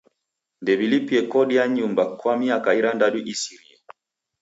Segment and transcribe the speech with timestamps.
[0.61, 3.75] Ndew'ilipie kodi ya nyumba kwa miaka irandadu isirie.